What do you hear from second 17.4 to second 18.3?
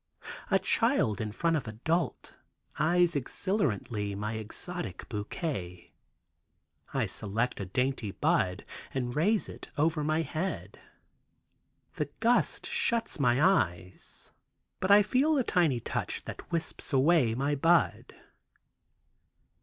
bud.